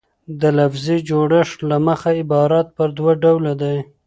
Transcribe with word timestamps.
د 0.41 0.43
لفظي 0.59 0.97
جوړښت 1.09 1.59
له 1.69 1.77
مخه 1.87 2.09
عبارت 2.21 2.67
پر 2.77 2.89
دوه 2.97 3.13
ډوله 3.23 3.51
ډﺉ. 3.61 3.79